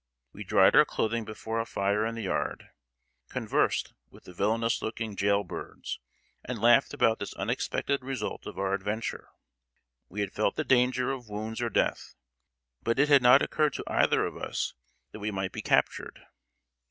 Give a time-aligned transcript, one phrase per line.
[0.33, 2.69] We dried our clothing before a fire in the yard,
[3.29, 5.99] conversed with the villainous looking jail birds,
[6.43, 9.29] and laughed about this unexpected result of our adventure.
[10.09, 12.15] We had felt the danger of wounds or death;
[12.81, 14.73] but it had not occurred to either of us
[15.11, 16.19] that we might be captured.